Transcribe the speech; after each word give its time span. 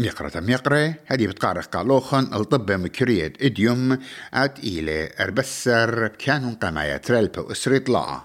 ميقرة 0.00 0.40
ميقرة. 0.40 0.94
هدي 1.06 1.26
بتقارق 1.26 1.64
قالوخن 1.76 2.34
الطب 2.34 2.72
مكريت 2.72 3.42
إديوم 3.42 3.98
ات 4.34 4.58
إلي 4.58 5.10
أربسر. 5.20 6.08
كانون 6.08 6.54
قمايا 6.54 6.96
ترلبا 6.96 7.52
اسريط 7.52 7.88
لا 7.88 8.20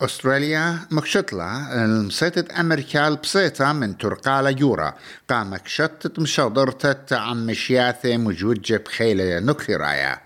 أستراليا 0.00 0.78
مكشطلة 0.90 1.74
المسيطة 1.84 2.60
أمريكا 2.60 3.08
البسيطة 3.08 3.72
من 3.72 3.98
ترقالة 3.98 4.50
يورا. 4.50 4.94
قام 5.30 5.52
مكشطة 5.52 6.22
مشاضرتة 6.22 7.16
عم 7.16 7.46
مشياثة 7.46 8.16
مجوجة 8.16 8.76
بخيلة 8.76 9.38
نكليرايا 9.38 10.18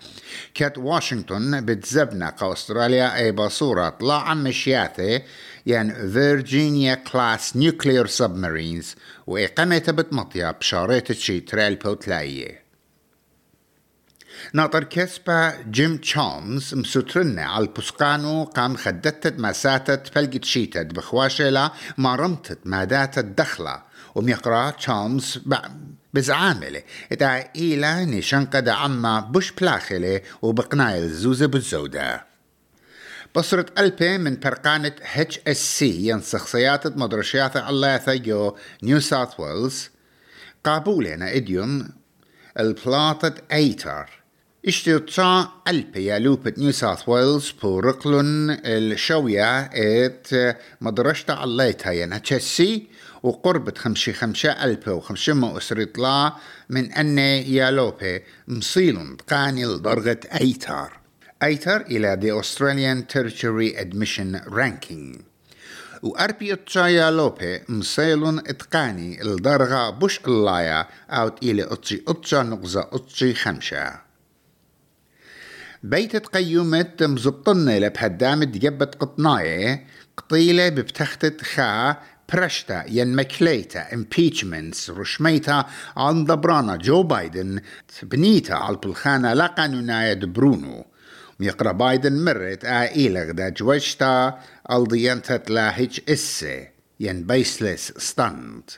كات 0.53 0.77
واشنطن 0.77 1.65
بتزبنا 1.65 2.29
قا 2.29 2.53
أستراليا 2.53 3.17
أي 3.17 3.31
بصورة 3.31 3.89
طلع 3.89 4.33
مشياثة 4.33 5.21
يعني 5.65 6.11
فيرجينيا 6.11 6.95
كلاس 6.95 7.57
نيوكلير 7.57 8.07
سبمارينز 8.07 8.95
وإقامة 9.27 9.83
بتمطيا 9.87 10.51
بشارة 10.51 11.03
شي 11.11 11.39
تريل 11.39 11.75
بوتلاية. 11.75 12.62
ناطر 14.53 14.83
كسبا 14.83 15.53
جيم 15.71 15.97
تشامز 15.97 16.75
مسوترنا 16.75 17.43
على 17.43 17.65
البسقانو 17.65 18.43
قام 18.43 18.75
خدتت 18.75 19.39
مساتت 19.39 20.07
فلقت 20.07 20.45
شيتت 20.45 20.95
بخواشلا 20.95 21.71
ما 21.97 22.15
رمتت 22.15 22.59
مادات 22.65 23.17
الدخلة 23.17 23.83
وميقرا 24.15 24.69
تشامز 24.69 25.39
بزعاملة. 26.13 26.83
إتا 27.11 27.55
إيلا 27.55 28.05
نشنقد 28.05 28.69
عما 28.69 29.19
بش 29.19 29.51
بلاخلة 29.51 30.21
وبقنايل 30.41 31.09
زوزة 31.09 31.45
بالزودة 31.45 32.25
بصرة 33.35 33.65
ألبي 33.77 34.17
من 34.17 34.39
برقانة 34.39 34.95
اتش 35.15 35.39
اس 35.47 35.79
سي 35.79 36.07
ين 36.07 36.21
شخصيات 36.21 36.97
مدرشيات 36.97 37.57
الله 37.57 37.97
ثيو 37.97 38.57
نيو 38.83 38.99
ساوث 38.99 39.39
ويلز 39.39 39.89
قابولنا 40.63 41.35
إديوم 41.35 41.89
البلاطة 42.59 43.33
ايتر 43.51 44.22
اشترطا 44.67 45.51
ألبي 45.67 46.05
يا 46.05 46.19
لوبة 46.19 46.53
نيو 46.57 46.71
ساوث 46.71 47.09
ويلز 47.09 47.51
بورقلن 47.63 48.57
الشوية 48.65 49.59
إت 49.61 50.57
مدرشة 50.81 51.43
الله 51.43 51.75
ين 51.85 52.13
اتش 52.13 52.33
اس 52.33 52.41
سي 52.41 52.87
وقربة 53.23 53.73
خمشي 53.77 54.13
خمشة 54.13 54.49
ألبي 54.51 54.91
وخمشمة 54.91 55.57
أسرطلا 55.57 56.33
من 56.69 56.91
أن 56.91 57.17
يالوبي 57.19 58.21
مصيلن 58.47 59.17
قاني 59.29 59.65
لدرجة 59.65 60.19
ايتر 60.41 60.99
أيتر 61.43 61.81
إلى 61.81 62.19
the 62.21 62.31
Australian 62.31 63.13
Territory 63.13 63.75
Admission 63.83 64.41
Ranking. 64.47 65.21
وأربي 66.03 66.53
اتشايا 66.53 67.11
لوبي 67.11 67.61
مسيلون 67.69 68.39
إتقاني 68.39 69.21
الدرغة 69.21 69.89
بش 69.89 70.19
اللايا 70.27 70.87
أوت 71.09 71.43
إلى 71.43 71.63
اتشي 71.73 72.03
اتشا 72.07 72.43
نقزة 72.43 72.89
اتشي 72.93 73.33
خمشة 73.33 74.12
بيت 75.83 76.15
تقيمة 76.17 76.95
مزبطنة 77.01 77.77
لبهدامة 77.77 78.45
جبت 78.45 78.95
قطناية 78.95 79.87
قطيلة 80.17 80.69
ببتختة 80.69 81.43
خا 81.43 81.97
برشتا 82.33 82.85
ين 82.87 83.15
مكليتا 83.15 83.85
impeachments 83.89 84.89
رشميتا 84.89 85.65
عن 85.97 86.25
دبرانا 86.25 86.75
جو 86.75 87.03
بايدن 87.03 87.61
بنيتا 88.03 88.53
على 88.53 88.75
البلخانة 88.75 89.33
لا 89.33 89.45
قانونا 89.45 90.13
برونو 90.13 90.85
ميقرأ 91.39 91.71
بايدن 91.71 92.25
مرت 92.25 92.65
آئيلغ 92.65 93.31
دا 93.31 93.49
جوشتا 93.49 94.39
الديانتت 94.71 95.49
لا 95.49 95.79
هيج 95.79 95.99
إسي 96.09 96.67
ين 96.99 97.23
بيسلس 97.23 97.93
ستاند 97.97 98.69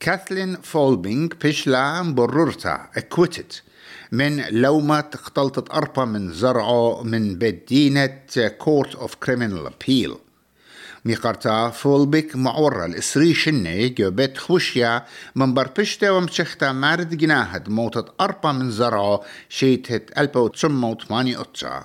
كاثلين 0.00 0.56
فولبينغ 0.56 1.28
بيشلا 1.42 2.02
مبررتا 2.02 2.90
اكويتت 2.96 3.62
من 4.12 4.44
لومة 4.50 5.10
اختلطت 5.14 5.70
أربا 5.70 6.04
من 6.04 6.32
زرعه 6.32 7.02
من 7.02 7.38
بدينة 7.38 8.20
كورت 8.58 8.94
اوف 8.94 9.14
كريمنال 9.14 9.66
ابيل 9.66 10.14
ميقرتا 11.04 11.70
فولبك 11.70 12.36
معورة 12.36 12.86
الإسري 12.86 13.34
شنة 13.34 13.86
جوبت 13.86 14.38
خوشيا 14.38 15.04
من 15.34 15.54
بربشتا 15.54 16.10
ومشختا 16.10 16.72
مارد 16.72 17.16
جناهد 17.16 17.68
موتت 17.68 18.06
أربا 18.20 18.52
من 18.52 18.70
زرعه 18.70 19.22
شيتت 19.48 20.18
ألبا 20.18 20.40
وتسمو 20.40 20.94
تماني 20.94 21.40
أتسا 21.40 21.84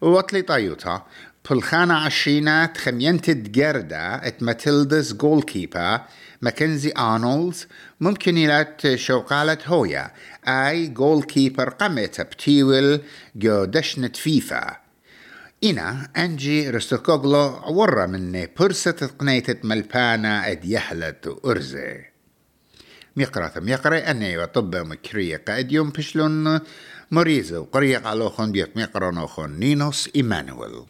وطلي 0.00 0.42
طايوتا 0.42 1.02
بلخانة 1.50 1.94
عشينا 1.94 2.66
تخمينت 2.66 3.30
جردة 3.30 4.26
ات 4.26 4.42
ماتيلدز 4.42 5.12
جول 5.12 5.42
كيبا 5.42 6.00
ماكنزي 6.42 6.90
آنولز 6.90 7.66
ممكن 8.00 8.38
يلات 8.38 8.94
شوقالة 8.94 9.58
هويا 9.66 10.10
اي 10.48 10.86
جول 10.86 11.22
كيبر 11.22 11.68
قمت 11.68 12.20
بتيول 12.20 13.00
جو 13.36 13.64
دشنت 13.64 14.16
فيفا 14.16 14.76
إنا 15.64 16.08
أنجي 16.16 16.70
رستوكوغلو 16.70 17.62
ورا 17.68 18.06
مني 18.06 18.48
برسة 18.60 19.10
قنيتة 19.18 19.56
ملبانا 19.64 20.50
أد 20.50 20.64
يحلت 20.64 21.38
أرزي 21.44 22.04
ميقرا 23.16 23.52
ميقرا 23.60 24.10
أني 24.10 24.38
وطب 24.38 24.76
مكرية 24.76 25.42
قائد 25.48 25.72
يوم 25.72 25.90
بشلون 25.90 26.60
مريزة 27.10 27.60
وقريق 27.60 28.06
على 28.06 28.28
خون 28.28 28.52
بيت 28.52 28.76
ميقرا 28.76 29.28
نينوس 29.46 30.10
إيمانويل 30.16 30.84